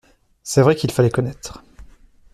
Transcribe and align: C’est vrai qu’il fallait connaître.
C’est 0.41 0.63
vrai 0.63 0.75
qu’il 0.75 0.89
fallait 0.91 1.11
connaître. 1.11 1.63